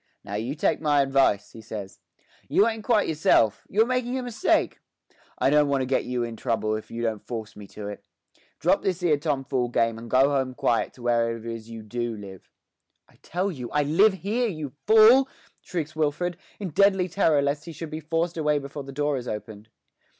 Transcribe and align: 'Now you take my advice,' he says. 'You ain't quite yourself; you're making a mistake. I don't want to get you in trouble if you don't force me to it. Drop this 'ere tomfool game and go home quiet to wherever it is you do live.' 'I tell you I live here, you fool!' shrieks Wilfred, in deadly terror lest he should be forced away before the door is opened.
'Now 0.23 0.33
you 0.33 0.55
take 0.55 0.81
my 0.81 1.03
advice,' 1.03 1.51
he 1.51 1.61
says. 1.61 1.99
'You 2.49 2.67
ain't 2.67 2.83
quite 2.83 3.07
yourself; 3.07 3.67
you're 3.69 3.85
making 3.85 4.17
a 4.17 4.23
mistake. 4.23 4.79
I 5.37 5.51
don't 5.51 5.67
want 5.69 5.83
to 5.83 5.85
get 5.85 6.05
you 6.05 6.23
in 6.23 6.35
trouble 6.35 6.75
if 6.75 6.89
you 6.89 7.03
don't 7.03 7.23
force 7.23 7.55
me 7.55 7.67
to 7.67 7.87
it. 7.87 8.03
Drop 8.57 8.81
this 8.81 9.03
'ere 9.03 9.17
tomfool 9.19 9.69
game 9.69 9.99
and 9.99 10.09
go 10.09 10.31
home 10.31 10.55
quiet 10.55 10.93
to 10.93 11.03
wherever 11.03 11.37
it 11.37 11.45
is 11.45 11.69
you 11.69 11.83
do 11.83 12.15
live.' 12.17 12.49
'I 13.09 13.17
tell 13.21 13.51
you 13.51 13.69
I 13.69 13.83
live 13.83 14.13
here, 14.13 14.47
you 14.47 14.71
fool!' 14.87 15.29
shrieks 15.61 15.95
Wilfred, 15.95 16.35
in 16.59 16.69
deadly 16.71 17.07
terror 17.07 17.43
lest 17.43 17.65
he 17.65 17.71
should 17.71 17.91
be 17.91 17.99
forced 17.99 18.37
away 18.37 18.57
before 18.57 18.83
the 18.83 18.91
door 18.91 19.17
is 19.17 19.27
opened. 19.27 19.69